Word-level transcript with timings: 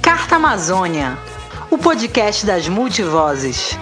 Carta 0.00 0.36
Amazônia, 0.36 1.18
o 1.70 1.76
podcast 1.76 2.46
das 2.46 2.66
multivozes. 2.66 3.78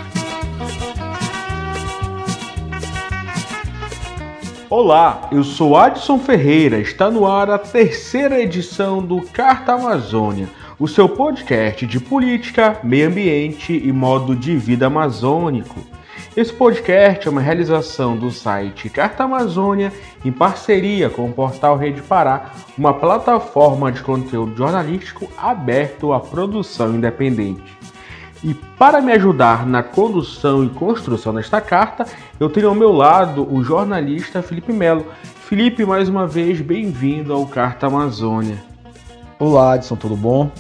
Olá, 4.69 5.29
eu 5.31 5.45
sou 5.45 5.77
Adson 5.77 6.19
Ferreira. 6.19 6.81
Está 6.81 7.13
no 7.13 7.25
ar 7.25 7.49
a 7.49 7.59
terceira 7.59 8.41
edição 8.43 9.01
do 9.01 9.23
Carta 9.23 9.75
Amazônia, 9.75 10.49
o 10.81 10.89
seu 10.89 11.09
podcast 11.09 11.87
de 11.87 12.01
política, 12.01 12.81
meio 12.83 13.07
ambiente 13.07 13.73
e 13.73 13.93
modo 13.93 14.35
de 14.35 14.57
vida 14.57 14.89
amazônico. 14.89 15.88
Esse 16.39 16.53
podcast 16.53 17.27
é 17.27 17.31
uma 17.33 17.41
realização 17.41 18.17
do 18.17 18.31
site 18.31 18.89
Carta 18.89 19.25
Amazônia 19.25 19.93
em 20.25 20.31
parceria 20.31 21.11
com 21.11 21.29
o 21.29 21.33
portal 21.33 21.77
Rede 21.77 22.01
Pará, 22.01 22.53
uma 22.79 22.95
plataforma 22.95 23.91
de 23.91 24.03
conteúdo 24.03 24.57
jornalístico 24.57 25.29
aberto 25.37 26.13
à 26.13 26.21
produção 26.21 26.95
independente. 26.95 27.77
E 28.45 28.55
para 28.55 29.01
me 29.01 29.11
ajudar 29.15 29.67
na 29.67 29.83
condução 29.83 30.63
e 30.63 30.69
construção 30.69 31.35
desta 31.35 31.61
carta, 31.61 32.07
eu 32.39 32.49
tenho 32.49 32.69
ao 32.69 32.75
meu 32.77 32.93
lado 32.93 33.43
o 33.53 33.65
jornalista 33.65 34.41
Felipe 34.41 34.73
Melo. 34.73 35.07
Felipe, 35.49 35.85
mais 35.85 36.09
uma 36.09 36.25
vez, 36.25 36.61
bem-vindo 36.61 37.33
ao 37.33 37.47
Carta 37.47 37.89
Amazônia. 37.89 38.63
Olá, 39.41 39.73
Adson, 39.73 39.97
tudo 39.97 40.15
bom? 40.15 40.53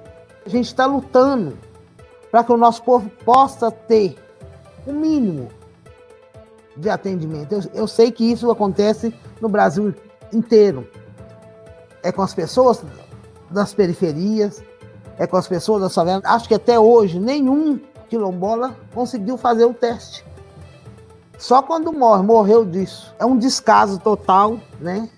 A 0.44 0.50
gente 0.50 0.66
está 0.66 0.84
lutando 0.84 1.56
para 2.31 2.44
que 2.44 2.53
o 2.53 2.59
nosso 2.59 2.82
povo 2.82 3.10
possa 3.25 3.70
ter 3.70 4.15
o 4.86 4.91
um 4.91 5.00
mínimo 5.00 5.48
de 6.76 6.91
atendimento. 6.91 7.54
Eu, 7.54 7.60
eu 7.72 7.88
sei 7.88 8.12
que 8.12 8.31
isso 8.31 8.50
acontece 8.50 9.15
no 9.41 9.48
Brasil 9.48 9.94
inteiro. 10.31 10.86
É 12.03 12.12
com 12.12 12.20
as 12.20 12.34
pessoas 12.34 12.84
das 13.50 13.72
periferias, 13.72 14.62
é 15.19 15.27
com 15.27 15.37
as 15.37 15.49
pessoas 15.49 15.82
da 15.82 15.91
favela. 15.91 16.22
Acho 16.25 16.49
que 16.49 16.54
até 16.54 16.78
hoje 16.78 17.19
nenhum 17.19 17.81
quilombola 18.09 18.77
conseguiu 18.94 19.37
fazer 19.37 19.65
o 19.65 19.75
teste. 19.75 20.25
Só 21.38 21.62
quando 21.62 21.93
morre, 21.93 22.22
morreu 22.22 22.65
disso. 22.65 23.15
É 23.19 23.27
um 23.27 23.37
descaso 23.37 23.99
total, 23.99 24.59
né? 24.81 25.09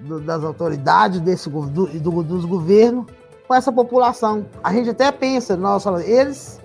das 0.00 0.44
autoridades, 0.44 1.20
desse, 1.20 1.48
do, 1.48 1.86
do, 1.86 2.22
dos 2.22 2.44
governos, 2.44 3.06
com 3.46 3.54
essa 3.54 3.72
população. 3.72 4.46
A 4.62 4.72
gente 4.72 4.90
até 4.90 5.10
pensa, 5.10 5.56
nossa, 5.56 5.90
eles 6.04 6.60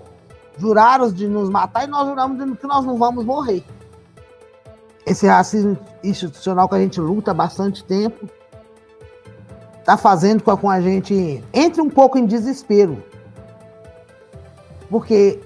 juraram 0.58 1.12
de 1.12 1.28
nos 1.28 1.50
matar 1.50 1.86
e 1.86 1.88
nós 1.88 2.08
juramos 2.08 2.58
que 2.60 2.68
nós 2.68 2.86
não 2.86 2.98
vamos 2.98 3.24
morrer. 3.24 3.64
Esse 5.06 5.28
racismo 5.28 5.78
institucional 6.04 6.68
que 6.70 6.76
a 6.76 6.80
gente 6.80 7.00
luta 7.00 7.32
há 7.32 7.34
bastante 7.34 7.84
tempo, 7.84 8.28
está 9.82 9.98
fazendo 9.98 10.42
com 10.44 10.70
a 10.70 10.80
gente 10.80 11.44
entre 11.54 11.82
um 11.82 11.90
pouco 11.90 12.18
em 12.18 12.26
desespero. 12.26 13.04
Porque 14.90 15.40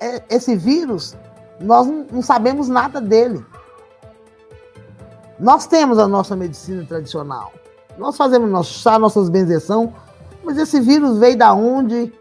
é, 0.00 0.22
esse 0.28 0.54
vírus, 0.56 1.16
nós 1.60 1.86
não 1.86 2.20
sabemos 2.20 2.68
nada 2.68 3.00
dele. 3.00 3.44
Nós 5.38 5.66
temos 5.66 5.98
a 5.98 6.06
nossa 6.06 6.36
medicina 6.36 6.84
tradicional. 6.84 7.52
Nós 7.96 8.16
fazemos 8.16 8.50
nosso 8.50 8.74
chá, 8.74 8.98
nossas 8.98 9.28
benzeção, 9.28 9.94
mas 10.44 10.58
esse 10.58 10.80
vírus 10.80 11.18
veio 11.18 11.36
da 11.36 11.54
onde? 11.54 12.12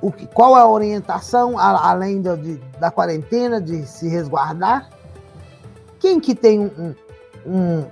O 0.00 0.10
que, 0.10 0.26
qual 0.26 0.56
é 0.56 0.60
a 0.60 0.66
orientação, 0.66 1.58
além 1.58 2.22
da, 2.22 2.34
de, 2.34 2.56
da 2.78 2.90
quarentena, 2.90 3.60
de 3.60 3.84
se 3.86 4.08
resguardar? 4.08 4.88
Quem 5.98 6.18
que 6.18 6.34
tem 6.34 6.60
um, 6.60 6.94
um, 7.44 7.84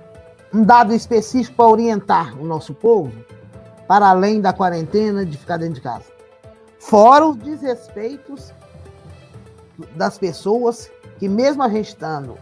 um 0.53 0.63
dado 0.63 0.93
específico 0.93 1.55
para 1.55 1.67
orientar 1.67 2.39
o 2.39 2.45
nosso 2.45 2.73
povo 2.73 3.11
para 3.87 4.07
além 4.07 4.39
da 4.39 4.53
quarentena 4.53 5.25
de 5.25 5.35
ficar 5.35 5.57
dentro 5.57 5.75
de 5.75 5.81
casa. 5.81 6.05
Fora 6.79 7.25
os 7.25 7.35
desrespeitos 7.37 8.53
das 9.95 10.17
pessoas 10.17 10.91
que, 11.17 11.27
mesmo 11.27 11.63
a 11.63 11.69
gente 11.69 11.89
estando 11.89 12.37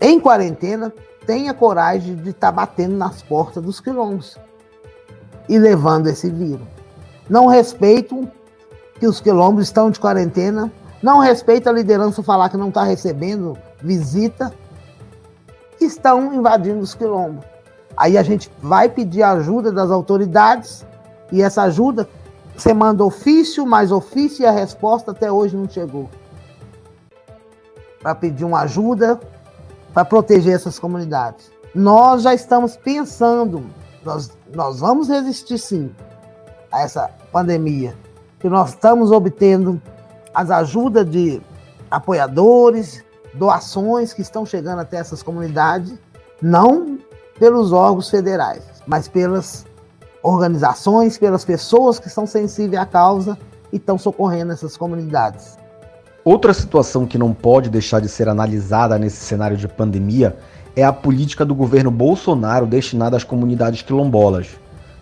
em 0.00 0.20
quarentena, 0.20 0.92
tenha 1.26 1.54
coragem 1.54 2.16
de 2.16 2.30
estar 2.30 2.48
tá 2.48 2.52
batendo 2.52 2.96
nas 2.96 3.22
portas 3.22 3.62
dos 3.62 3.80
quilombos 3.80 4.38
e 5.48 5.58
levando 5.58 6.06
esse 6.08 6.30
vírus. 6.30 6.66
Não 7.28 7.46
respeitam 7.46 8.30
que 8.98 9.06
os 9.06 9.20
quilombos 9.20 9.64
estão 9.64 9.90
de 9.90 9.98
quarentena, 9.98 10.70
não 11.02 11.18
respeita 11.18 11.70
a 11.70 11.72
liderança 11.72 12.22
falar 12.22 12.50
que 12.50 12.56
não 12.56 12.68
está 12.68 12.84
recebendo 12.84 13.56
visita 13.82 14.52
estão 15.84 16.32
invadindo 16.34 16.80
os 16.80 16.94
quilombos. 16.94 17.44
Aí 17.96 18.16
a 18.16 18.22
gente 18.22 18.50
vai 18.62 18.88
pedir 18.88 19.22
ajuda 19.22 19.72
das 19.72 19.90
autoridades 19.90 20.86
e 21.32 21.42
essa 21.42 21.62
ajuda 21.62 22.08
você 22.56 22.74
manda 22.74 23.04
ofício, 23.04 23.66
mais 23.66 23.90
ofício 23.90 24.42
e 24.42 24.46
a 24.46 24.50
resposta 24.50 25.12
até 25.12 25.30
hoje 25.30 25.56
não 25.56 25.68
chegou. 25.68 26.08
Para 28.00 28.14
pedir 28.14 28.44
uma 28.44 28.60
ajuda 28.60 29.20
para 29.92 30.04
proteger 30.04 30.54
essas 30.54 30.78
comunidades. 30.78 31.50
Nós 31.74 32.22
já 32.22 32.34
estamos 32.34 32.76
pensando, 32.76 33.64
nós, 34.04 34.30
nós 34.54 34.80
vamos 34.80 35.08
resistir 35.08 35.58
sim 35.58 35.94
a 36.70 36.82
essa 36.82 37.10
pandemia, 37.32 37.94
que 38.38 38.48
nós 38.48 38.70
estamos 38.70 39.10
obtendo 39.10 39.80
as 40.34 40.50
ajudas 40.50 41.08
de 41.08 41.40
apoiadores, 41.90 43.04
doações 43.34 44.12
que 44.12 44.22
estão 44.22 44.44
chegando 44.44 44.80
até 44.80 44.98
essas 44.98 45.22
comunidades, 45.22 45.94
não 46.40 46.98
pelos 47.38 47.72
órgãos 47.72 48.10
federais, 48.10 48.62
mas 48.86 49.08
pelas 49.08 49.66
organizações, 50.22 51.16
pelas 51.16 51.44
pessoas 51.44 51.98
que 51.98 52.10
são 52.10 52.26
sensíveis 52.26 52.82
à 52.82 52.86
causa 52.86 53.38
e 53.72 53.76
estão 53.76 53.96
socorrendo 53.96 54.52
essas 54.52 54.76
comunidades. 54.76 55.58
Outra 56.24 56.52
situação 56.52 57.06
que 57.06 57.16
não 57.16 57.32
pode 57.32 57.70
deixar 57.70 58.00
de 58.00 58.08
ser 58.08 58.28
analisada 58.28 58.98
nesse 58.98 59.16
cenário 59.16 59.56
de 59.56 59.66
pandemia 59.66 60.36
é 60.76 60.84
a 60.84 60.92
política 60.92 61.44
do 61.44 61.54
governo 61.54 61.90
Bolsonaro 61.90 62.66
destinada 62.66 63.16
às 63.16 63.24
comunidades 63.24 63.82
quilombolas. 63.82 64.48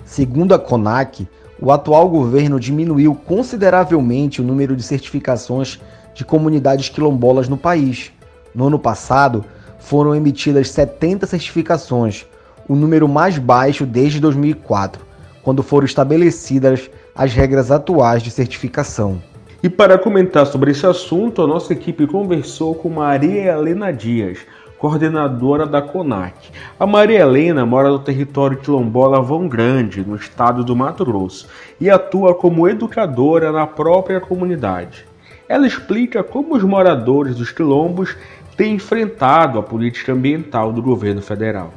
Segundo 0.04 0.54
a 0.54 0.58
CONAC, 0.58 1.28
o 1.60 1.72
atual 1.72 2.08
governo 2.08 2.60
diminuiu 2.60 3.14
consideravelmente 3.14 4.40
o 4.40 4.44
número 4.44 4.76
de 4.76 4.82
certificações 4.82 5.80
de 6.14 6.24
comunidades 6.24 6.88
quilombolas 6.88 7.48
no 7.48 7.56
país. 7.56 8.12
No 8.54 8.66
ano 8.66 8.78
passado, 8.78 9.44
foram 9.78 10.14
emitidas 10.14 10.70
70 10.70 11.26
certificações, 11.26 12.26
o 12.68 12.74
número 12.74 13.08
mais 13.08 13.38
baixo 13.38 13.86
desde 13.86 14.20
2004, 14.20 15.04
quando 15.42 15.62
foram 15.62 15.86
estabelecidas 15.86 16.90
as 17.14 17.32
regras 17.32 17.70
atuais 17.70 18.22
de 18.22 18.30
certificação. 18.30 19.20
E 19.62 19.68
para 19.68 19.98
comentar 19.98 20.46
sobre 20.46 20.70
esse 20.70 20.86
assunto, 20.86 21.42
a 21.42 21.46
nossa 21.46 21.72
equipe 21.72 22.06
conversou 22.06 22.74
com 22.74 22.88
Maria 22.88 23.52
Helena 23.52 23.92
Dias, 23.92 24.38
coordenadora 24.78 25.66
da 25.66 25.82
CONAC. 25.82 26.50
A 26.78 26.86
Maria 26.86 27.20
Helena 27.20 27.66
mora 27.66 27.88
no 27.88 27.98
território 27.98 28.58
quilombola 28.58 29.20
Vão 29.20 29.48
Grande, 29.48 30.04
no 30.06 30.14
estado 30.14 30.62
do 30.62 30.76
Mato 30.76 31.04
Grosso, 31.04 31.48
e 31.80 31.90
atua 31.90 32.34
como 32.34 32.68
educadora 32.68 33.50
na 33.50 33.66
própria 33.66 34.20
comunidade. 34.20 35.04
Ela 35.48 35.66
explica 35.66 36.22
como 36.22 36.54
os 36.54 36.62
moradores 36.62 37.36
dos 37.36 37.50
quilombos 37.50 38.14
têm 38.56 38.74
enfrentado 38.74 39.58
a 39.58 39.62
política 39.62 40.12
ambiental 40.12 40.72
do 40.72 40.82
governo 40.82 41.22
federal. 41.22 41.72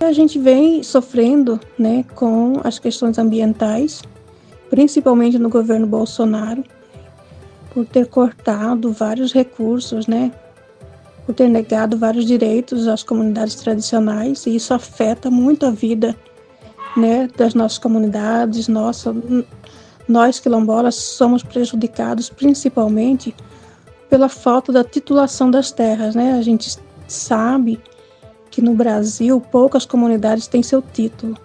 A 0.00 0.12
gente 0.12 0.38
vem 0.38 0.82
sofrendo 0.82 1.58
né, 1.78 2.04
com 2.14 2.60
as 2.62 2.78
questões 2.78 3.18
ambientais, 3.18 4.02
principalmente 4.70 5.38
no 5.38 5.48
governo 5.48 5.86
Bolsonaro, 5.86 6.62
por 7.72 7.86
ter 7.86 8.06
cortado 8.06 8.92
vários 8.92 9.32
recursos, 9.32 10.06
né, 10.06 10.30
por 11.24 11.34
ter 11.34 11.48
negado 11.48 11.98
vários 11.98 12.24
direitos 12.24 12.86
às 12.86 13.02
comunidades 13.02 13.54
tradicionais, 13.56 14.46
e 14.46 14.56
isso 14.56 14.72
afeta 14.72 15.30
muito 15.30 15.66
a 15.66 15.70
vida 15.70 16.14
né, 16.96 17.28
das 17.36 17.54
nossas 17.54 17.78
comunidades, 17.78 18.68
nossa, 18.68 19.14
nós 20.08 20.40
quilombolas 20.40 20.94
somos 20.94 21.42
prejudicados 21.42 22.30
principalmente 22.30 23.34
pela 24.08 24.28
falta 24.28 24.72
da 24.72 24.82
titulação 24.82 25.50
das 25.50 25.70
terras, 25.70 26.14
né? 26.14 26.32
A 26.32 26.42
gente 26.42 26.78
sabe 27.06 27.78
que 28.50 28.62
no 28.62 28.74
Brasil 28.74 29.40
poucas 29.40 29.84
comunidades 29.84 30.46
têm 30.46 30.62
seu 30.62 30.80
título, 30.80 31.36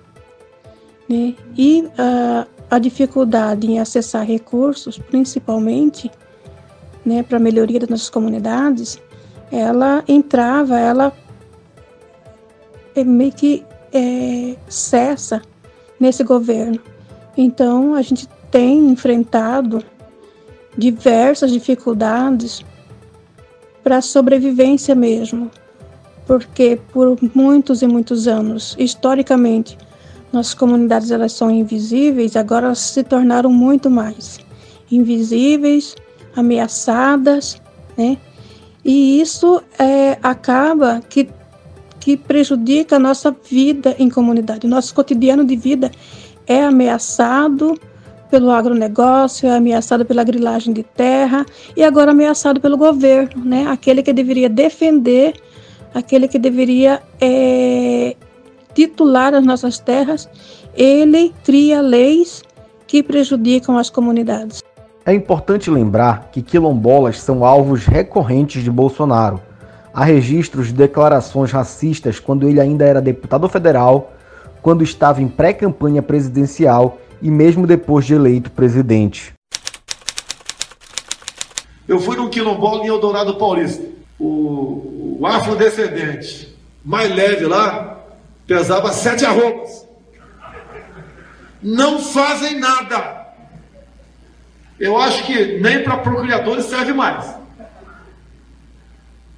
né? 1.09 1.35
E 1.57 1.81
uh, 1.81 2.47
a 2.71 2.79
dificuldade 2.79 3.69
em 3.69 3.79
acessar 3.79 4.25
recursos, 4.25 4.97
principalmente, 4.97 6.09
né, 7.05 7.21
para 7.21 7.37
a 7.37 7.39
melhoria 7.39 7.79
das 7.79 7.89
nossas 7.89 8.09
comunidades, 8.09 8.99
ela 9.51 10.03
entrava, 10.07 10.79
ela 10.79 11.13
é 12.95 13.03
meio 13.03 13.31
que 13.31 13.63
é, 13.93 14.55
cessa 14.67 15.41
nesse 15.99 16.23
governo. 16.23 16.79
Então, 17.37 17.93
a 17.93 18.01
gente 18.01 18.27
tem 18.53 18.87
enfrentado 18.91 19.83
diversas 20.77 21.51
dificuldades 21.51 22.63
para 23.83 23.99
sobrevivência 23.99 24.93
mesmo, 24.93 25.49
porque 26.27 26.79
por 26.93 27.17
muitos 27.33 27.81
e 27.81 27.87
muitos 27.87 28.27
anos, 28.27 28.75
historicamente, 28.77 29.75
nossas 30.31 30.53
comunidades 30.53 31.09
elas 31.09 31.31
são 31.31 31.49
invisíveis, 31.49 32.35
agora 32.35 32.67
elas 32.67 32.77
se 32.77 33.03
tornaram 33.03 33.51
muito 33.51 33.89
mais 33.89 34.39
invisíveis, 34.91 35.95
ameaçadas, 36.35 37.59
né? 37.97 38.19
E 38.85 39.19
isso 39.19 39.63
é, 39.79 40.19
acaba 40.21 41.01
que, 41.09 41.27
que 41.99 42.15
prejudica 42.15 42.97
a 42.97 42.99
nossa 42.99 43.35
vida 43.49 43.95
em 43.97 44.11
comunidade, 44.11 44.67
nosso 44.67 44.93
cotidiano 44.93 45.43
de 45.43 45.55
vida 45.55 45.89
é 46.45 46.63
ameaçado 46.63 47.79
pelo 48.33 48.49
agronegócio, 48.49 49.47
é 49.47 49.55
ameaçado 49.55 50.03
pela 50.03 50.23
grilagem 50.23 50.73
de 50.73 50.81
terra 50.81 51.45
e 51.77 51.83
agora 51.83 52.09
ameaçado 52.09 52.59
pelo 52.59 52.75
governo, 52.75 53.45
né? 53.45 53.67
Aquele 53.67 54.01
que 54.01 54.11
deveria 54.11 54.49
defender, 54.49 55.35
aquele 55.93 56.27
que 56.27 56.39
deveria 56.39 56.99
é, 57.21 58.15
titular 58.73 59.35
as 59.35 59.45
nossas 59.45 59.77
terras, 59.77 60.27
ele 60.75 61.31
cria 61.43 61.79
leis 61.79 62.41
que 62.87 63.03
prejudicam 63.03 63.77
as 63.77 63.91
comunidades. 63.91 64.63
É 65.05 65.13
importante 65.13 65.69
lembrar 65.69 66.31
que 66.31 66.41
quilombolas 66.41 67.19
são 67.19 67.45
alvos 67.45 67.85
recorrentes 67.85 68.63
de 68.63 68.71
Bolsonaro. 68.71 69.39
Há 69.93 70.05
registros 70.05 70.69
de 70.69 70.73
declarações 70.73 71.51
racistas 71.51 72.19
quando 72.19 72.49
ele 72.49 72.59
ainda 72.59 72.83
era 72.83 72.99
deputado 72.99 73.47
federal 73.47 74.11
quando 74.59 74.83
estava 74.83 75.21
em 75.21 75.27
pré-campanha 75.27 76.01
presidencial 76.01 76.97
e 77.23 77.31
mesmo 77.31 77.65
depois 77.65 78.05
de 78.05 78.13
eleito 78.13 78.51
presidente. 78.51 79.33
Eu 81.87 81.99
fui 81.99 82.17
num 82.17 82.29
quilombola 82.29 82.83
em 82.83 82.87
Eldorado 82.87 83.35
Paulista. 83.35 83.83
O, 84.19 85.17
o 85.19 85.25
afrodescendente 85.25 86.53
mais 86.83 87.13
leve 87.15 87.45
lá 87.45 87.97
pesava 88.45 88.91
sete 88.91 89.25
arrobas. 89.25 89.87
Não 91.61 91.99
fazem 91.99 92.59
nada. 92.59 93.23
Eu 94.77 94.97
acho 94.97 95.25
que 95.25 95.59
nem 95.59 95.81
para 95.81 95.97
procriadores 95.97 96.65
serve 96.65 96.91
mais. 96.91 97.35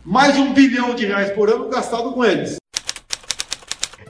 Mais 0.04 0.34
de 0.34 0.40
um 0.40 0.54
bilhão 0.54 0.96
de 0.96 1.06
reais 1.06 1.32
por 1.32 1.50
ano 1.50 1.70
gastado 1.70 2.12
com 2.14 2.26
eles. 2.26 2.56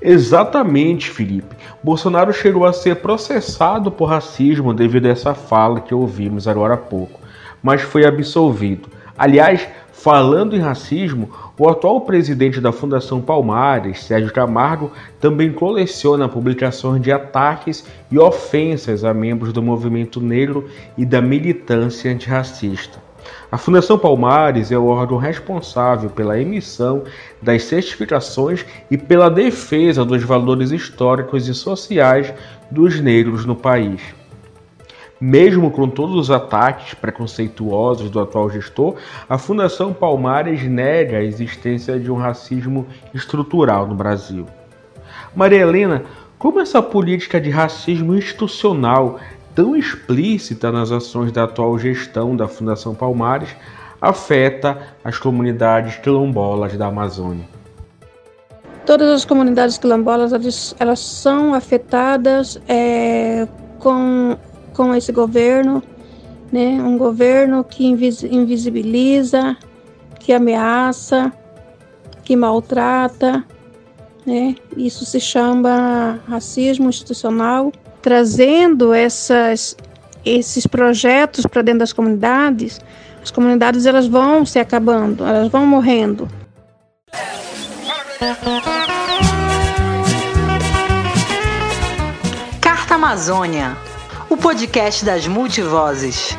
Exatamente, 0.02 1.10
Felipe. 1.10 1.55
Bolsonaro 1.86 2.34
chegou 2.34 2.66
a 2.66 2.74
ser 2.74 2.96
processado 2.96 3.92
por 3.92 4.06
racismo 4.06 4.74
devido 4.74 5.06
a 5.06 5.10
essa 5.10 5.36
fala 5.36 5.80
que 5.80 5.94
ouvimos 5.94 6.48
agora 6.48 6.74
há 6.74 6.78
pouco, 6.78 7.20
mas 7.62 7.80
foi 7.80 8.04
absolvido. 8.08 8.90
Aliás, 9.16 9.68
falando 9.94 10.56
em 10.56 10.60
racismo, 10.60 11.30
o 11.56 11.70
atual 11.70 12.02
presidente 12.02 12.60
da 12.60 12.72
Fundação 12.72 13.22
Palmares, 13.22 14.04
Sérgio 14.04 14.34
Camargo, 14.34 14.92
também 15.20 15.54
coleciona 15.54 16.28
publicações 16.28 17.04
de 17.04 17.12
ataques 17.12 17.86
e 18.10 18.18
ofensas 18.18 19.04
a 19.04 19.14
membros 19.14 19.54
do 19.54 19.62
movimento 19.62 20.20
negro 20.20 20.68
e 20.98 21.06
da 21.06 21.22
militância 21.22 22.12
antirracista. 22.12 23.05
A 23.52 23.58
Fundação 23.58 23.98
Palmares 23.98 24.72
é 24.72 24.78
o 24.78 24.88
órgão 24.88 25.18
responsável 25.18 26.10
pela 26.10 26.40
emissão 26.40 27.04
das 27.42 27.64
certificações 27.64 28.66
e 28.90 28.98
pela 28.98 29.30
defesa 29.30 30.04
dos 30.04 30.24
valores 30.24 30.72
históricos 30.72 31.48
e 31.48 31.54
sociais 31.54 32.34
dos 32.70 33.00
negros 33.00 33.46
no 33.46 33.56
país. 33.56 34.02
Mesmo 35.20 35.72
com 35.72 35.88
todos 35.88 36.16
os 36.16 36.30
ataques 36.30 36.94
preconceituosos 36.94 38.10
do 38.10 38.20
atual 38.20 38.50
gestor, 38.50 38.96
a 39.30 39.38
Fundação 39.38 39.94
Palmares 39.94 40.64
nega 40.64 41.18
a 41.18 41.24
existência 41.24 41.98
de 41.98 42.12
um 42.12 42.16
racismo 42.16 42.86
estrutural 43.14 43.88
no 43.88 43.96
Brasil. 43.96 44.46
Maria 45.34 45.60
Helena, 45.60 46.04
como 46.38 46.60
essa 46.60 46.82
política 46.82 47.40
de 47.40 47.50
racismo 47.50 48.14
institucional 48.14 49.20
tão 49.56 49.76
explícita 49.76 50.72
nas 50.72 50.92
ações 50.92 51.32
da 51.32 51.46
atual 51.46 51.80
gestão 51.80 52.36
da 52.36 52.48
Fundação 52.48 52.94
Palmares 52.94 53.56
afeta 54.02 54.78
as 55.04 55.18
comunidades 55.18 55.96
quilombolas 55.96 56.78
da 56.78 56.88
Amazônia. 56.88 57.48
Todas 58.86 59.10
as 59.10 59.26
comunidades 59.26 59.78
quilombolas 59.78 60.34
elas, 60.34 60.76
elas 60.78 61.00
são 61.00 61.54
afetadas 61.54 62.62
é, 62.68 63.48
com, 63.80 64.38
com 64.74 64.94
esse 64.94 65.12
governo, 65.12 65.82
né? 66.52 66.80
um 66.84 66.98
governo 66.98 67.64
que 67.64 67.86
invisibiliza, 67.86 69.58
que 70.20 70.34
ameaça, 70.34 71.32
que 72.24 72.36
maltrata. 72.36 73.44
Né? 74.24 74.56
Isso 74.78 75.06
se 75.06 75.20
chama 75.20 76.20
racismo 76.28 76.90
institucional 76.90 77.72
trazendo 78.06 78.94
essas, 78.94 79.76
esses 80.24 80.68
projetos 80.68 81.44
para 81.48 81.64
dentro 81.64 81.80
das 81.80 81.92
comunidades, 81.92 82.80
as 83.20 83.32
comunidades 83.32 83.88
elas 83.88 84.06
vão 84.06 84.46
se 84.46 84.60
acabando, 84.60 85.26
elas 85.26 85.52
vão 85.52 85.66
morrendo. 85.66 86.30
Carta 92.62 92.94
Amazônia, 92.94 93.76
o 94.30 94.38
podcast 94.38 95.04
das 95.04 95.26
multivozes. 95.26 96.38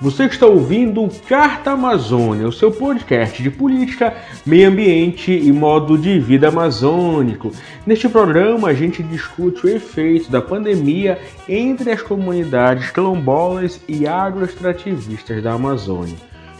Você 0.00 0.26
está 0.26 0.46
ouvindo 0.46 1.08
Carta 1.28 1.72
Amazônia, 1.72 2.46
o 2.46 2.52
seu 2.52 2.70
podcast 2.70 3.42
de 3.42 3.50
política, 3.50 4.16
meio 4.46 4.68
ambiente 4.68 5.32
e 5.32 5.50
modo 5.50 5.98
de 5.98 6.20
vida 6.20 6.50
amazônico. 6.50 7.50
Neste 7.84 8.08
programa, 8.08 8.68
a 8.68 8.74
gente 8.74 9.02
discute 9.02 9.66
o 9.66 9.68
efeito 9.68 10.30
da 10.30 10.40
pandemia 10.40 11.18
entre 11.48 11.90
as 11.90 12.00
comunidades 12.00 12.92
quilombolas 12.92 13.80
e 13.88 14.06
agroextrativistas 14.06 15.42
da 15.42 15.54
Amazônia. 15.54 16.14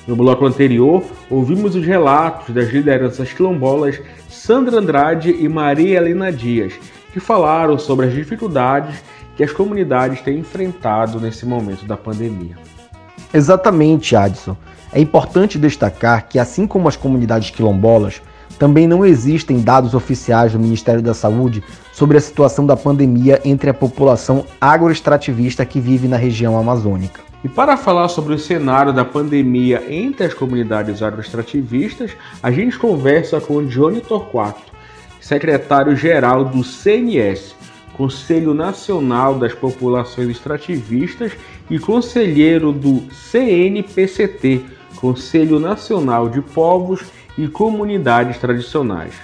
No 0.04 0.16
bloco 0.16 0.44
anterior, 0.44 1.04
ouvimos 1.30 1.76
os 1.76 1.86
relatos 1.86 2.52
das 2.52 2.70
lideranças 2.70 3.32
quilombolas 3.32 4.00
Sandra 4.28 4.78
Andrade 4.78 5.30
e 5.30 5.48
Maria 5.48 5.98
Helena 5.98 6.32
Dias, 6.32 6.74
que 7.12 7.20
falaram 7.20 7.78
sobre 7.78 8.06
as 8.06 8.12
dificuldades 8.12 9.00
que 9.36 9.44
as 9.44 9.52
comunidades 9.52 10.22
têm 10.22 10.40
enfrentado 10.40 11.20
nesse 11.20 11.46
momento 11.46 11.86
da 11.86 11.96
pandemia. 11.96 12.56
Exatamente, 13.32 14.16
Adson. 14.16 14.56
É 14.92 15.00
importante 15.00 15.58
destacar 15.58 16.28
que, 16.28 16.38
assim 16.38 16.66
como 16.66 16.88
as 16.88 16.96
comunidades 16.96 17.50
quilombolas, 17.50 18.22
também 18.58 18.88
não 18.88 19.04
existem 19.04 19.60
dados 19.60 19.94
oficiais 19.94 20.52
do 20.52 20.58
Ministério 20.58 21.02
da 21.02 21.14
Saúde 21.14 21.62
sobre 21.92 22.16
a 22.16 22.20
situação 22.20 22.66
da 22.66 22.76
pandemia 22.76 23.40
entre 23.44 23.70
a 23.70 23.74
população 23.74 24.44
agroextrativista 24.60 25.64
que 25.64 25.78
vive 25.78 26.08
na 26.08 26.16
região 26.16 26.58
amazônica. 26.58 27.20
E 27.44 27.48
para 27.48 27.76
falar 27.76 28.08
sobre 28.08 28.34
o 28.34 28.38
cenário 28.38 28.92
da 28.92 29.04
pandemia 29.04 29.84
entre 29.88 30.26
as 30.26 30.34
comunidades 30.34 31.02
agroextrativistas, 31.02 32.12
a 32.42 32.50
gente 32.50 32.76
conversa 32.76 33.40
com 33.40 33.64
Johnny 33.64 34.00
Torquato, 34.00 34.72
secretário-geral 35.20 36.44
do 36.44 36.64
CNS, 36.64 37.54
Conselho 37.98 38.54
Nacional 38.54 39.34
das 39.34 39.52
Populações 39.52 40.28
Extrativistas, 40.28 41.32
e 41.68 41.80
conselheiro 41.80 42.72
do 42.72 43.12
CNPCT, 43.12 44.64
Conselho 44.96 45.58
Nacional 45.58 46.28
de 46.28 46.40
Povos 46.40 47.04
e 47.36 47.48
Comunidades 47.48 48.38
Tradicionais. 48.38 49.14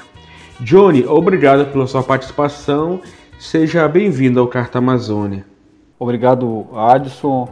Johnny, 0.61 1.05
obrigado 1.07 1.71
pela 1.73 1.87
sua 1.87 2.03
participação. 2.03 3.01
Seja 3.39 3.89
bem-vindo 3.89 4.41
ao 4.41 4.49
Carta 4.49 4.79
Amazônia. 4.79 5.47
Obrigado, 5.99 6.67
Adson. 6.77 7.49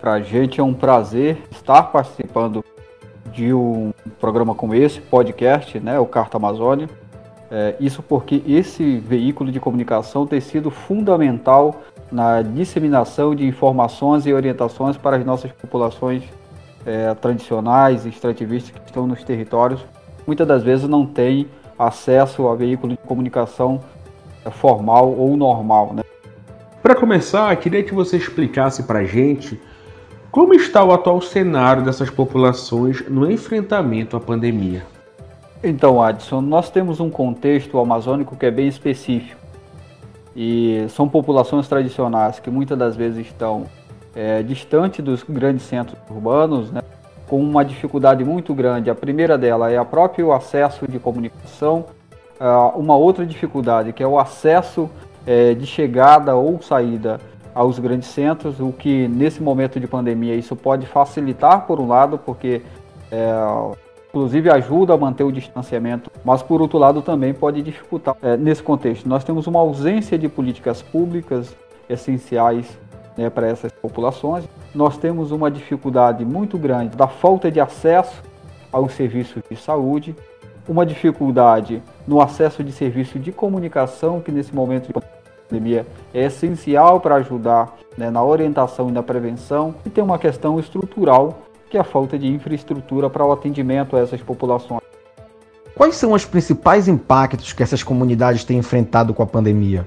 Para 0.00 0.14
a 0.14 0.20
gente 0.20 0.60
é 0.60 0.62
um 0.64 0.74
prazer 0.74 1.38
estar 1.50 1.84
participando 1.84 2.64
de 3.32 3.54
um 3.54 3.92
programa 4.20 4.54
como 4.54 4.74
esse, 4.74 5.00
podcast, 5.00 5.78
né, 5.78 5.98
o 5.98 6.06
Carta 6.06 6.36
Amazônia. 6.36 6.88
É, 7.50 7.76
isso 7.78 8.02
porque 8.02 8.42
esse 8.46 8.98
veículo 8.98 9.52
de 9.52 9.60
comunicação 9.60 10.26
tem 10.26 10.40
sido 10.40 10.70
fundamental 10.70 11.82
na 12.10 12.42
disseminação 12.42 13.34
de 13.34 13.46
informações 13.46 14.26
e 14.26 14.32
orientações 14.32 14.96
para 14.96 15.16
as 15.16 15.24
nossas 15.24 15.52
populações 15.52 16.24
é, 16.84 17.14
tradicionais 17.14 18.04
e 18.04 18.08
extrativistas 18.08 18.72
que 18.72 18.80
estão 18.86 19.06
nos 19.06 19.22
territórios. 19.22 19.84
Muitas 20.26 20.46
das 20.46 20.62
vezes 20.62 20.88
não 20.88 21.06
têm 21.06 21.46
acesso 21.78 22.48
a 22.48 22.54
veículo 22.54 22.92
de 22.92 22.98
comunicação 22.98 23.80
é, 24.44 24.50
formal 24.50 25.14
ou 25.16 25.36
normal. 25.36 25.92
Né? 25.94 26.02
Para 26.82 26.94
começar, 26.94 27.54
queria 27.56 27.82
que 27.82 27.94
você 27.94 28.16
explicasse 28.16 28.84
para 28.84 29.00
a 29.00 29.04
gente 29.04 29.60
como 30.30 30.52
está 30.54 30.84
o 30.84 30.92
atual 30.92 31.20
cenário 31.20 31.82
dessas 31.82 32.10
populações 32.10 33.08
no 33.08 33.30
enfrentamento 33.30 34.16
à 34.16 34.20
pandemia. 34.20 34.84
Então, 35.68 36.00
Adson, 36.00 36.40
nós 36.40 36.70
temos 36.70 37.00
um 37.00 37.10
contexto 37.10 37.76
amazônico 37.80 38.36
que 38.36 38.46
é 38.46 38.52
bem 38.52 38.68
específico. 38.68 39.40
E 40.36 40.86
são 40.90 41.08
populações 41.08 41.66
tradicionais 41.66 42.38
que 42.38 42.48
muitas 42.48 42.78
das 42.78 42.94
vezes 42.94 43.26
estão 43.26 43.64
é, 44.14 44.44
distante 44.44 45.02
dos 45.02 45.24
grandes 45.24 45.64
centros 45.64 45.98
urbanos, 46.08 46.70
né, 46.70 46.82
com 47.26 47.40
uma 47.40 47.64
dificuldade 47.64 48.24
muito 48.24 48.54
grande. 48.54 48.90
A 48.90 48.94
primeira 48.94 49.36
dela 49.36 49.68
é 49.68 49.80
o 49.80 49.84
próprio 49.84 50.30
acesso 50.30 50.86
de 50.86 51.00
comunicação. 51.00 51.86
Uh, 52.40 52.78
uma 52.78 52.96
outra 52.96 53.26
dificuldade 53.26 53.92
que 53.92 54.04
é 54.04 54.06
o 54.06 54.20
acesso 54.20 54.88
é, 55.26 55.52
de 55.52 55.66
chegada 55.66 56.36
ou 56.36 56.62
saída 56.62 57.18
aos 57.52 57.80
grandes 57.80 58.08
centros, 58.10 58.60
o 58.60 58.70
que 58.70 59.08
nesse 59.08 59.42
momento 59.42 59.80
de 59.80 59.88
pandemia 59.88 60.36
isso 60.36 60.54
pode 60.54 60.86
facilitar 60.86 61.66
por 61.66 61.80
um 61.80 61.88
lado, 61.88 62.18
porque 62.18 62.62
é, 63.10 63.32
inclusive 64.16 64.50
ajuda 64.50 64.94
a 64.94 64.96
manter 64.96 65.24
o 65.24 65.30
distanciamento, 65.30 66.10
mas 66.24 66.42
por 66.42 66.62
outro 66.62 66.78
lado 66.78 67.02
também 67.02 67.34
pode 67.34 67.60
dificultar. 67.60 68.16
É, 68.22 68.34
nesse 68.34 68.62
contexto, 68.62 69.06
nós 69.06 69.22
temos 69.22 69.46
uma 69.46 69.60
ausência 69.60 70.18
de 70.18 70.26
políticas 70.26 70.80
públicas 70.80 71.54
essenciais 71.86 72.66
né, 73.14 73.28
para 73.28 73.46
essas 73.46 73.70
populações. 73.72 74.48
Nós 74.74 74.96
temos 74.96 75.32
uma 75.32 75.50
dificuldade 75.50 76.24
muito 76.24 76.56
grande 76.56 76.96
da 76.96 77.06
falta 77.06 77.50
de 77.50 77.60
acesso 77.60 78.22
aos 78.72 78.92
serviços 78.92 79.42
de 79.50 79.56
saúde, 79.56 80.16
uma 80.66 80.86
dificuldade 80.86 81.82
no 82.06 82.18
acesso 82.18 82.64
de 82.64 82.72
serviço 82.72 83.18
de 83.18 83.30
comunicação, 83.30 84.20
que 84.20 84.32
nesse 84.32 84.54
momento 84.54 84.86
de 84.86 84.94
pandemia 85.50 85.86
é 86.14 86.24
essencial 86.24 87.00
para 87.00 87.16
ajudar 87.16 87.76
né, 87.98 88.08
na 88.08 88.24
orientação 88.24 88.88
e 88.88 88.92
na 88.92 89.02
prevenção, 89.02 89.74
e 89.84 89.90
tem 89.90 90.02
uma 90.02 90.18
questão 90.18 90.58
estrutural, 90.58 91.42
que 91.76 91.78
é 91.78 91.80
a 91.82 91.84
falta 91.84 92.18
de 92.18 92.26
infraestrutura 92.26 93.10
para 93.10 93.22
o 93.22 93.30
atendimento 93.30 93.96
a 93.96 94.00
essas 94.00 94.22
populações. 94.22 94.80
Quais 95.74 95.94
são 95.96 96.12
os 96.12 96.24
principais 96.24 96.88
impactos 96.88 97.52
que 97.52 97.62
essas 97.62 97.82
comunidades 97.82 98.44
têm 98.44 98.56
enfrentado 98.56 99.12
com 99.12 99.22
a 99.22 99.26
pandemia? 99.26 99.86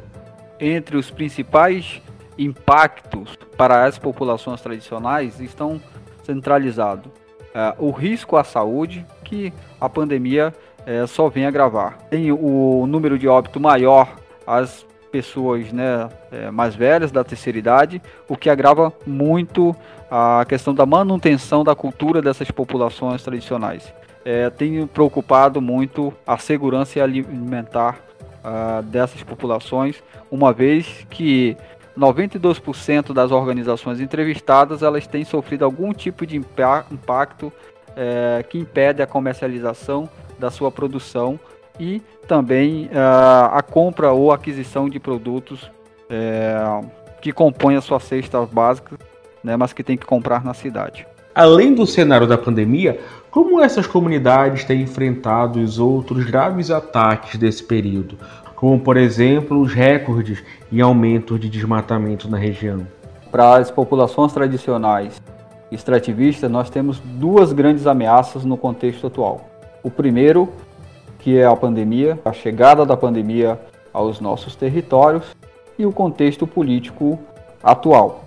Entre 0.59 0.95
os 0.95 1.09
principais 1.09 1.99
impactos 2.37 3.35
para 3.57 3.85
as 3.85 3.97
populações 3.97 4.61
tradicionais 4.61 5.39
estão 5.39 5.81
centralizados. 6.23 7.07
Uh, 7.07 7.87
o 7.87 7.89
risco 7.89 8.37
à 8.37 8.43
saúde, 8.43 9.03
que 9.23 9.51
a 9.81 9.89
pandemia 9.89 10.53
uh, 10.81 11.07
só 11.07 11.27
vem 11.27 11.47
agravar. 11.47 11.97
Tem 12.07 12.31
o 12.31 12.85
número 12.85 13.17
de 13.17 13.27
óbito 13.27 13.59
maior, 13.59 14.15
as 14.45 14.85
pessoas 15.11 15.71
né, 15.71 16.09
é, 16.31 16.51
mais 16.51 16.75
velhas, 16.75 17.11
da 17.11 17.23
terceira 17.23 17.57
idade, 17.57 18.01
o 18.27 18.35
que 18.35 18.49
agrava 18.49 18.93
muito 19.05 19.75
a 20.09 20.45
questão 20.47 20.73
da 20.73 20.85
manutenção 20.85 21.63
da 21.63 21.75
cultura 21.75 22.21
dessas 22.21 22.49
populações 22.51 23.23
tradicionais. 23.23 23.93
É, 24.23 24.49
tem 24.49 24.85
preocupado 24.87 25.61
muito 25.61 26.13
a 26.25 26.37
segurança 26.37 27.01
alimentar 27.01 27.99
uh, 28.43 28.83
dessas 28.83 29.23
populações, 29.23 30.03
uma 30.29 30.51
vez 30.51 31.05
que 31.09 31.55
92% 31.97 33.13
das 33.13 33.31
organizações 33.31 33.99
entrevistadas 33.99 34.83
elas 34.83 35.07
têm 35.07 35.23
sofrido 35.23 35.65
algum 35.65 35.93
tipo 35.93 36.25
de 36.25 36.37
impacto 36.37 37.51
é, 37.95 38.43
que 38.47 38.57
impede 38.57 39.01
a 39.01 39.07
comercialização 39.07 40.09
da 40.37 40.49
sua 40.49 40.71
produção 40.71 41.39
e 41.79 42.01
também 42.27 42.85
uh, 42.87 43.53
a 43.53 43.61
compra 43.61 44.11
ou 44.11 44.31
aquisição 44.31 44.89
de 44.89 44.99
produtos 44.99 45.69
é, 46.09 46.81
que 47.21 47.31
compõem 47.31 47.75
a 47.75 47.81
sua 47.81 47.99
cesta 47.99 48.45
básica, 48.45 48.97
né, 49.43 49.55
mas 49.55 49.73
que 49.73 49.83
tem 49.83 49.97
que 49.97 50.05
comprar 50.05 50.43
na 50.43 50.53
cidade. 50.53 51.07
Além 51.33 51.73
do 51.73 51.85
cenário 51.85 52.27
da 52.27 52.37
pandemia, 52.37 52.99
como 53.31 53.61
essas 53.61 53.87
comunidades 53.87 54.65
têm 54.65 54.81
enfrentado 54.81 55.59
os 55.61 55.79
outros 55.79 56.25
graves 56.25 56.71
ataques 56.71 57.37
desse 57.37 57.63
período, 57.63 58.17
como 58.55 58.79
por 58.79 58.97
exemplo 58.97 59.61
os 59.61 59.73
recordes 59.73 60.43
em 60.71 60.81
aumento 60.81 61.39
de 61.39 61.49
desmatamento 61.49 62.29
na 62.29 62.37
região? 62.37 62.85
Para 63.31 63.57
as 63.57 63.71
populações 63.71 64.33
tradicionais 64.33 65.21
extrativistas, 65.71 66.49
nós 66.49 66.69
temos 66.69 66.99
duas 66.99 67.53
grandes 67.53 67.85
ameaças 67.85 68.43
no 68.43 68.57
contexto 68.57 69.07
atual. 69.07 69.47
O 69.83 69.91
primeiro 69.91 70.49
que 71.19 71.37
é 71.37 71.45
a 71.45 71.55
pandemia, 71.55 72.17
a 72.25 72.33
chegada 72.33 72.85
da 72.85 72.97
pandemia 72.97 73.59
aos 73.93 74.19
nossos 74.19 74.55
territórios 74.55 75.35
e 75.77 75.85
o 75.85 75.91
contexto 75.91 76.47
político 76.47 77.19
atual. 77.61 78.23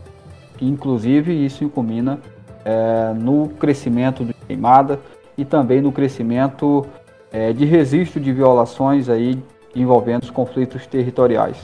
Inclusive, 0.60 1.32
isso 1.44 1.68
culmina 1.68 2.20
é, 2.64 3.12
no 3.14 3.48
crescimento 3.48 4.24
de 4.24 4.34
queimada 4.34 5.00
e 5.36 5.44
também 5.44 5.80
no 5.80 5.90
crescimento 5.90 6.86
é, 7.32 7.52
de 7.52 7.64
registro 7.64 8.20
de 8.20 8.32
violações 8.32 9.08
aí 9.08 9.42
envolvendo 9.74 10.24
os 10.24 10.30
conflitos 10.30 10.86
territoriais. 10.86 11.56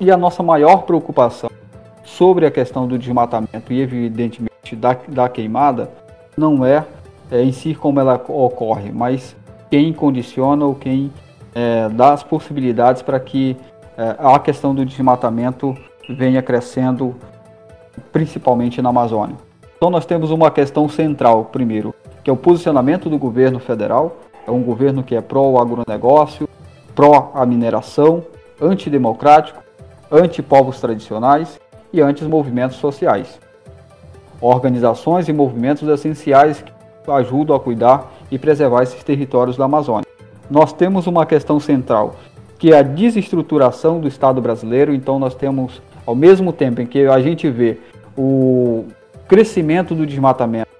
E 0.00 0.10
a 0.10 0.16
nossa 0.16 0.42
maior 0.42 0.82
preocupação 0.82 1.50
sobre 2.02 2.46
a 2.46 2.50
questão 2.50 2.86
do 2.86 2.98
desmatamento 2.98 3.72
e, 3.72 3.80
evidentemente, 3.80 4.74
da, 4.74 4.96
da 5.08 5.28
queimada 5.28 5.90
não 6.36 6.64
é, 6.64 6.84
é 7.30 7.42
em 7.42 7.52
si 7.52 7.74
como 7.74 8.00
ela 8.00 8.14
ocorre, 8.28 8.90
mas 8.92 9.36
quem 9.70 9.92
condiciona 9.92 10.64
ou 10.64 10.74
quem 10.74 11.12
é, 11.54 11.88
dá 11.88 12.12
as 12.12 12.22
possibilidades 12.22 13.02
para 13.02 13.18
que 13.18 13.56
é, 13.96 14.16
a 14.18 14.38
questão 14.38 14.74
do 14.74 14.84
desmatamento 14.84 15.76
venha 16.08 16.42
crescendo, 16.42 17.16
principalmente 18.12 18.80
na 18.82 18.90
Amazônia. 18.90 19.36
Então 19.76 19.90
nós 19.90 20.06
temos 20.06 20.30
uma 20.30 20.50
questão 20.50 20.88
central, 20.88 21.46
primeiro, 21.46 21.94
que 22.22 22.30
é 22.30 22.32
o 22.32 22.36
posicionamento 22.36 23.08
do 23.08 23.18
governo 23.18 23.58
federal. 23.58 24.16
É 24.46 24.50
um 24.50 24.62
governo 24.62 25.02
que 25.02 25.14
é 25.14 25.20
pró-agronegócio, 25.20 26.48
pró 26.94 27.32
a 27.34 27.44
mineração, 27.44 28.22
antidemocrático, 28.60 29.62
anti-povos 30.10 30.80
tradicionais 30.80 31.60
e 31.92 32.00
anti-movimentos 32.00 32.76
sociais. 32.76 33.40
Organizações 34.40 35.28
e 35.28 35.32
movimentos 35.32 35.88
essenciais 35.88 36.62
que 36.62 37.10
ajudam 37.10 37.56
a 37.56 37.60
cuidar 37.60 38.10
e 38.30 38.38
preservar 38.38 38.82
esses 38.82 39.02
territórios 39.02 39.56
da 39.56 39.64
Amazônia. 39.64 40.06
Nós 40.50 40.72
temos 40.72 41.06
uma 41.06 41.26
questão 41.26 41.58
central, 41.58 42.16
que 42.58 42.72
é 42.72 42.78
a 42.78 42.82
desestruturação 42.82 44.00
do 44.00 44.08
Estado 44.08 44.40
brasileiro, 44.40 44.94
então 44.94 45.18
nós 45.18 45.34
temos, 45.34 45.82
ao 46.06 46.14
mesmo 46.14 46.52
tempo 46.52 46.80
em 46.80 46.86
que 46.86 47.06
a 47.06 47.20
gente 47.20 47.50
vê 47.50 47.78
o 48.16 48.84
crescimento 49.28 49.94
do 49.94 50.06
desmatamento 50.06 50.70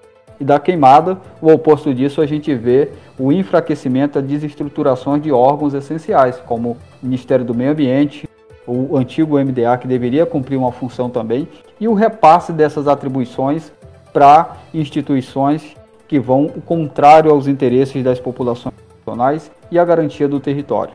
e 0.40 0.44
da 0.44 0.58
queimada. 0.58 1.18
O 1.40 1.50
oposto 1.50 1.92
disso 1.92 2.20
a 2.20 2.26
gente 2.26 2.54
vê 2.54 2.90
o 3.18 3.32
enfraquecimento, 3.32 4.18
a 4.18 4.22
desestruturações 4.22 5.22
de 5.22 5.32
órgãos 5.32 5.74
essenciais, 5.74 6.40
como 6.46 6.70
o 6.70 6.76
Ministério 7.02 7.44
do 7.44 7.54
Meio 7.54 7.72
Ambiente, 7.72 8.28
o 8.66 8.96
antigo 8.96 9.38
MDA, 9.38 9.76
que 9.78 9.86
deveria 9.86 10.26
cumprir 10.26 10.56
uma 10.56 10.72
função 10.72 11.08
também, 11.08 11.48
e 11.80 11.86
o 11.86 11.94
repasse 11.94 12.52
dessas 12.52 12.88
atribuições 12.88 13.72
para 14.12 14.56
instituições 14.74 15.76
que 16.08 16.18
vão 16.18 16.46
o 16.46 16.60
contrário 16.60 17.30
aos 17.30 17.46
interesses 17.46 18.02
das 18.02 18.20
populações 18.20 18.74
nacionais 18.98 19.50
e 19.70 19.78
a 19.78 19.84
garantia 19.84 20.28
do 20.28 20.40
território. 20.40 20.94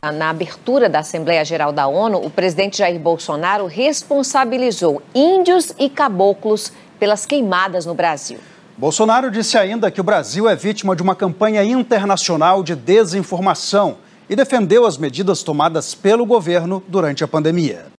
Na 0.00 0.30
abertura 0.30 0.88
da 0.88 1.00
Assembleia 1.00 1.44
Geral 1.44 1.72
da 1.72 1.88
ONU, 1.88 2.24
o 2.24 2.30
presidente 2.30 2.78
Jair 2.78 3.00
Bolsonaro 3.00 3.66
responsabilizou 3.66 5.02
índios 5.12 5.74
e 5.76 5.90
caboclos 5.90 6.72
pelas 7.00 7.26
queimadas 7.26 7.84
no 7.84 7.94
Brasil. 7.94 8.38
Bolsonaro 8.76 9.28
disse 9.28 9.58
ainda 9.58 9.90
que 9.90 10.00
o 10.00 10.04
Brasil 10.04 10.48
é 10.48 10.54
vítima 10.54 10.94
de 10.94 11.02
uma 11.02 11.16
campanha 11.16 11.64
internacional 11.64 12.62
de 12.62 12.76
desinformação 12.76 13.96
e 14.30 14.36
defendeu 14.36 14.86
as 14.86 14.96
medidas 14.96 15.42
tomadas 15.42 15.96
pelo 15.96 16.24
governo 16.24 16.80
durante 16.86 17.24
a 17.24 17.28
pandemia. 17.28 17.97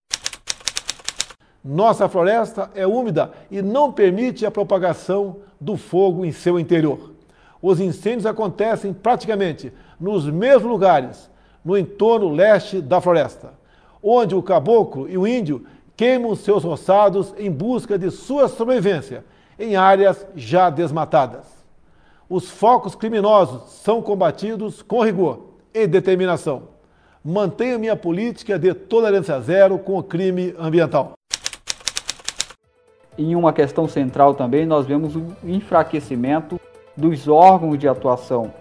Nossa 1.70 2.08
floresta 2.08 2.70
é 2.75 2.87
úmida 2.87 3.30
e 3.50 3.60
não 3.60 3.92
permite 3.92 4.46
a 4.46 4.50
propagação 4.50 5.37
do 5.60 5.76
fogo 5.76 6.25
em 6.25 6.32
seu 6.32 6.58
interior. 6.58 7.12
Os 7.60 7.78
incêndios 7.78 8.25
acontecem 8.25 8.94
praticamente 8.94 9.70
nos 10.00 10.25
mesmos 10.25 10.62
lugares, 10.62 11.30
no 11.62 11.76
entorno 11.76 12.30
leste 12.30 12.80
da 12.80 13.02
floresta, 13.02 13.52
onde 14.02 14.34
o 14.34 14.42
caboclo 14.42 15.10
e 15.10 15.18
o 15.18 15.26
índio 15.26 15.66
queimam 15.94 16.34
seus 16.34 16.64
roçados 16.64 17.34
em 17.37 17.50
busca 17.50 17.98
de 17.98 18.10
sua 18.10 18.48
sobrevivência 18.48 19.22
em 19.58 19.76
áreas 19.76 20.26
já 20.34 20.70
desmatadas. 20.70 21.44
Os 22.30 22.48
focos 22.48 22.94
criminosos 22.94 23.72
são 23.72 24.00
combatidos 24.00 24.80
com 24.80 25.04
rigor 25.04 25.50
e 25.75 25.87
determinação. 25.87 26.62
Mantenho 27.22 27.78
minha 27.78 27.94
política 27.94 28.58
de 28.58 28.72
tolerância 28.72 29.38
zero 29.38 29.78
com 29.78 29.98
o 29.98 30.02
crime 30.02 30.54
ambiental. 30.58 31.17
Em 33.18 33.34
uma 33.34 33.52
questão 33.52 33.88
central 33.88 34.34
também, 34.34 34.64
nós 34.64 34.87
vemos 34.87 35.16
o 35.16 35.26
enfraquecimento 35.42 36.60
dos 36.96 37.26
órgãos 37.26 37.76
de 37.76 37.88
atuação, 37.88 38.52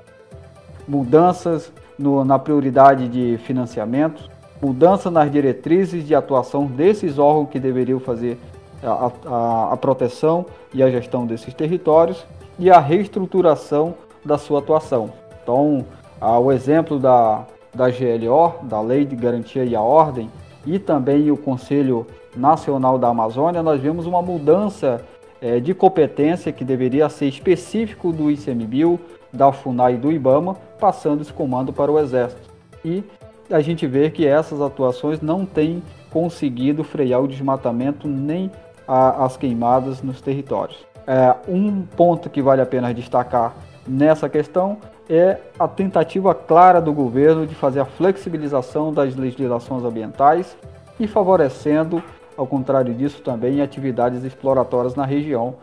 mudanças 0.88 1.72
no, 1.98 2.26
na 2.26 2.40
prioridade 2.40 3.08
de 3.08 3.38
financiamento, 3.46 4.28
mudança 4.60 5.12
nas 5.12 5.32
diretrizes 5.32 6.08
de 6.08 6.16
atuação 6.16 6.66
desses 6.66 7.20
órgãos 7.20 7.50
que 7.50 7.60
deveriam 7.60 8.00
fazer 8.00 8.40
a, 8.84 9.12
a, 9.28 9.74
a 9.74 9.78
proteção 9.78 10.46
e 10.74 10.82
a 10.82 10.90
gestão 10.90 11.28
desses 11.28 11.54
territórios 11.54 12.26
e 12.58 12.72
a 12.72 12.80
reestruturação 12.80 13.94
da 14.26 14.40
sua 14.40 14.58
atuação. 14.58 15.12
Então, 15.44 15.86
o 16.20 16.52
exemplo 16.52 16.98
da, 16.98 17.46
da 17.74 17.90
GLO, 17.92 18.56
da 18.64 18.82
Lei 18.82 19.06
de 19.06 19.16
Garantia 19.16 19.64
e 19.64 19.76
a 19.76 19.82
Ordem, 19.82 20.32
e 20.66 20.80
também 20.80 21.32
o 21.32 21.38
Conselho 21.38 22.08
Nacional 22.38 22.98
da 22.98 23.10
Amazônia, 23.10 23.64
nós 23.64 23.82
vemos 23.82 24.06
uma 24.06 24.22
mudança 24.22 25.04
é, 25.42 25.60
de 25.60 25.74
competência 25.74 26.52
que 26.52 26.64
deveria 26.64 27.10
ser 27.10 27.28
específico 27.28 28.12
do 28.12 28.32
ICMBio, 28.32 29.00
da 29.32 29.52
FUNAI 29.52 29.96
e 29.96 29.98
do 29.98 30.12
IBAMA, 30.12 30.56
passando 30.80 31.22
esse 31.22 31.34
comando 31.34 31.74
para 31.74 31.92
o 31.92 32.00
Exército. 32.00 32.50
E 32.84 33.04
a 33.50 33.62
gente 33.62 33.86
vê 33.88 34.10
que 34.10 34.26
essas 34.26 34.62
atuações 34.62 35.22
não 35.22 35.46
têm 35.46 35.82
conseguido 36.12 36.84
frear 36.84 37.22
o 37.22 37.28
desmatamento 37.28 38.08
nem 38.08 38.52
a, 38.88 39.26
as 39.26 39.38
queimadas 39.38 40.02
nos 40.02 40.22
territórios. 40.22 40.78
É, 41.06 41.36
um 41.48 41.84
ponto 41.84 42.30
que 42.30 42.42
vale 42.42 42.62
a 42.62 42.66
pena 42.66 42.94
destacar 42.94 43.56
nessa 43.88 44.28
questão 44.28 44.78
é 45.10 45.38
a 45.58 45.68
tentativa 45.68 46.36
clara 46.36 46.82
do 46.82 46.92
governo 46.92 47.48
de 47.48 47.56
fazer 47.56 47.80
a 47.80 47.86
flexibilização 47.86 48.94
das 48.94 49.16
legislações 49.16 49.84
ambientais 49.84 50.58
e 51.00 51.08
favorecendo, 51.08 52.04
ao 52.38 52.46
contrário 52.46 52.94
disso, 52.94 53.22
também 53.22 53.62
atividades 53.62 54.24
exploratórias 54.24 54.96
na 54.96 55.06
região. 55.06 55.56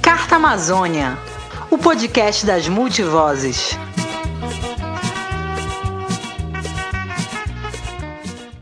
Carta 0.00 0.36
Amazônia, 0.36 1.18
o 1.70 1.76
podcast 1.76 2.46
das 2.46 2.66
multivozes. 2.66 3.78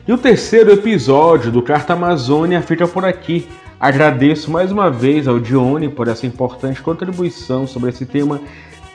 E 0.07 0.13
o 0.13 0.19
terceiro 0.19 0.73
episódio 0.73 1.53
do 1.53 1.63
Carta 1.63 1.93
Amazônia 1.93 2.61
fica 2.61 2.89
por 2.89 3.05
aqui. 3.05 3.49
Agradeço 3.79 4.51
mais 4.51 4.73
uma 4.73 4.91
vez 4.91 5.29
ao 5.29 5.39
Dione 5.39 5.89
por 5.89 6.09
essa 6.09 6.27
importante 6.27 6.83
contribuição 6.83 7.67
sobre 7.67 7.91
esse 7.91 8.05
tema 8.05 8.41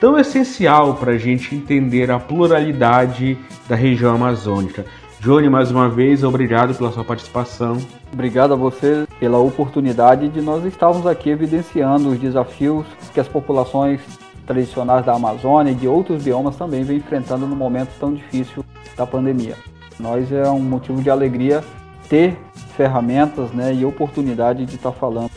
tão 0.00 0.18
essencial 0.18 0.94
para 0.94 1.12
a 1.12 1.18
gente 1.18 1.54
entender 1.54 2.10
a 2.10 2.18
pluralidade 2.18 3.38
da 3.68 3.74
região 3.74 4.14
amazônica. 4.14 4.84
Johnny, 5.20 5.48
mais 5.48 5.70
uma 5.70 5.88
vez, 5.88 6.22
obrigado 6.22 6.74
pela 6.74 6.92
sua 6.92 7.04
participação. 7.04 7.78
Obrigado 8.12 8.52
a 8.52 8.56
você 8.56 9.06
pela 9.18 9.38
oportunidade 9.38 10.28
de 10.28 10.40
nós 10.40 10.64
estarmos 10.64 11.06
aqui 11.06 11.30
evidenciando 11.30 12.10
os 12.10 12.18
desafios 12.18 12.86
que 13.12 13.18
as 13.18 13.26
populações 13.26 14.00
tradicionais 14.46 15.04
da 15.04 15.14
Amazônia 15.14 15.72
e 15.72 15.74
de 15.74 15.88
outros 15.88 16.22
biomas 16.22 16.56
também 16.56 16.84
vêm 16.84 16.98
enfrentando 16.98 17.46
no 17.46 17.56
momento 17.56 17.90
tão 17.98 18.14
difícil 18.14 18.64
da 18.96 19.06
pandemia. 19.06 19.56
Nós 19.98 20.30
é 20.30 20.48
um 20.48 20.60
motivo 20.60 21.02
de 21.02 21.10
alegria 21.10 21.64
ter 22.08 22.38
ferramentas 22.76 23.50
né, 23.50 23.74
e 23.74 23.84
oportunidade 23.84 24.64
de 24.64 24.76
estar 24.76 24.92
falando 24.92 25.30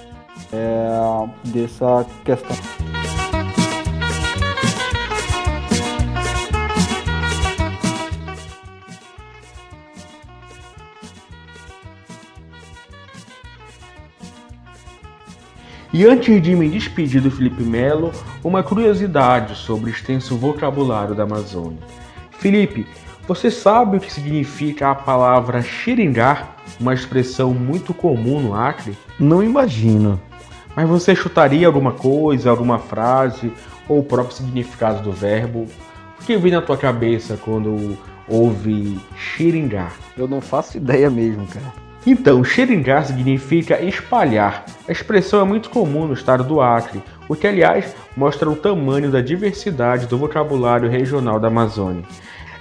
é, 0.52 1.30
dessa 1.46 2.06
questão. 2.24 2.99
E 15.92 16.06
antes 16.06 16.40
de 16.40 16.56
me 16.56 16.70
despedir 16.70 17.20
do 17.20 17.32
Felipe 17.32 17.64
Melo, 17.64 18.12
uma 18.44 18.62
curiosidade 18.62 19.56
sobre 19.56 19.90
o 19.90 19.94
extenso 19.94 20.38
vocabulário 20.38 21.16
da 21.16 21.24
Amazônia. 21.24 21.80
Felipe, 22.38 22.86
você 23.28 23.50
sabe 23.50 23.98
o 23.98 24.00
que 24.00 24.14
significa 24.14 24.92
a 24.92 24.96
palavra 24.96 25.64
xiringar, 25.64 26.58
uma 26.80 26.94
expressão 26.94 27.56
muito 27.56 27.92
comum 27.92 28.40
no 28.40 28.54
Acre? 28.54 28.96
Não 29.20 29.42
imagino. 29.42 30.22
Mas 30.76 30.88
você 30.88 31.16
chutaria 31.16 31.66
alguma 31.66 31.92
coisa, 31.92 32.52
alguma 32.52 32.78
frase, 32.78 33.52
ou 33.88 34.00
o 34.00 34.04
próprio 34.04 34.36
significado 34.36 35.02
do 35.02 35.12
verbo? 35.12 35.66
O 36.22 36.24
que 36.24 36.38
vem 36.38 36.52
na 36.52 36.62
tua 36.62 36.78
cabeça 36.78 37.36
quando 37.36 37.98
ouve 38.28 39.00
xiringar? 39.18 39.94
Eu 40.16 40.28
não 40.28 40.40
faço 40.40 40.78
ideia 40.78 41.10
mesmo, 41.10 41.48
cara. 41.48 41.89
Então, 42.06 42.44
xiringar 42.44 43.06
significa 43.06 43.82
espalhar. 43.82 44.66
A 44.88 44.92
expressão 44.92 45.42
é 45.42 45.44
muito 45.44 45.70
comum 45.70 46.08
no 46.08 46.14
estado 46.14 46.44
do 46.44 46.62
Acre, 46.62 47.04
o 47.28 47.36
que, 47.36 47.46
aliás, 47.46 47.96
mostra 48.16 48.50
o 48.50 48.56
tamanho 48.56 49.12
da 49.12 49.22
diversidade 49.22 50.08
do 50.08 50.18
vocabulário 50.18 50.90
regional 50.90 51.40
da 51.40 51.48
Amazônia 51.48 52.04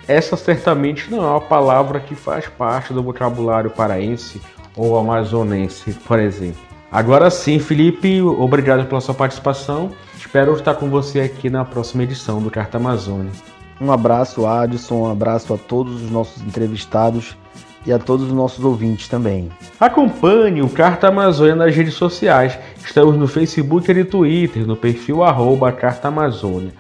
essa 0.08 0.38
certamente 0.38 1.10
não 1.10 1.22
é 1.22 1.30
uma 1.32 1.40
palavra 1.40 2.00
que 2.00 2.14
faz 2.14 2.48
parte 2.48 2.94
do 2.94 3.02
vocabulário 3.02 3.70
paraense 3.70 4.40
ou 4.74 4.96
amazonense, 4.96 5.92
por 5.92 6.18
exemplo. 6.18 6.62
Agora 6.90 7.30
sim, 7.30 7.58
Felipe, 7.58 8.22
obrigado 8.22 8.86
pela 8.86 9.02
sua 9.02 9.14
participação. 9.14 9.90
Espero 10.16 10.54
estar 10.54 10.74
com 10.76 10.88
você 10.88 11.20
aqui 11.20 11.50
na 11.50 11.62
próxima 11.62 12.04
edição 12.04 12.40
do 12.40 12.50
Carta 12.50 12.78
Amazônia. 12.78 13.30
Um 13.78 13.92
abraço, 13.92 14.46
Adson, 14.46 15.02
um 15.02 15.10
abraço 15.10 15.52
a 15.52 15.58
todos 15.58 16.02
os 16.02 16.10
nossos 16.10 16.42
entrevistados 16.42 17.36
e 17.86 17.92
a 17.92 17.98
todos 17.98 18.26
os 18.26 18.32
nossos 18.32 18.64
ouvintes 18.64 19.08
também. 19.08 19.50
Acompanhe 19.78 20.62
o 20.62 20.68
Carta 20.68 21.08
Amazônia 21.08 21.54
nas 21.54 21.74
redes 21.74 21.94
sociais. 21.94 22.58
Estamos 22.84 23.16
no 23.16 23.26
Facebook 23.26 23.90
e 23.90 23.94
no 23.94 24.04
Twitter, 24.04 24.66
no 24.66 24.76
perfil 24.76 25.22
arroba 25.22 25.72
Carta 25.72 26.08
Amazônia. 26.08 26.72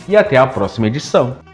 e 0.08 0.16
até 0.16 0.36
a 0.36 0.46
próxima 0.46 0.86
edição. 0.86 1.47